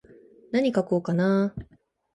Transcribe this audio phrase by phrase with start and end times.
[0.51, 1.65] なに書こうかなー。